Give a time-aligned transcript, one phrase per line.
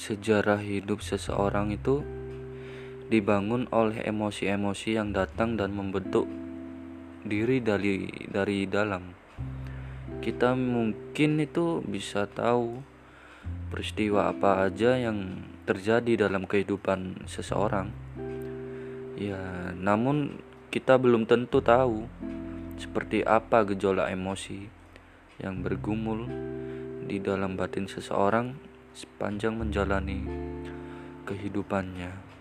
[0.00, 2.00] sejarah hidup seseorang itu
[3.12, 6.24] dibangun oleh emosi-emosi yang datang dan membentuk
[7.20, 9.12] diri dari dari dalam.
[10.24, 12.80] Kita mungkin itu bisa tahu
[13.68, 17.92] peristiwa apa aja yang terjadi dalam kehidupan seseorang.
[19.20, 20.40] Ya, namun
[20.72, 22.08] kita belum tentu tahu
[22.80, 24.64] seperti apa gejolak emosi
[25.44, 26.24] yang bergumul
[27.04, 30.26] di dalam batin seseorang sepanjang menjalani
[31.26, 32.39] kehidupannya.